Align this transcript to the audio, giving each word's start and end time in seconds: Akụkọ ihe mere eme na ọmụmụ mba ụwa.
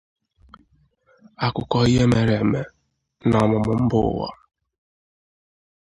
Akụkọ 1.45 1.77
ihe 1.91 2.03
mere 2.11 2.35
eme 2.41 2.61
na 3.29 3.35
ọmụmụ 3.43 3.71
mba 3.83 3.97
ụwa. 4.09 4.29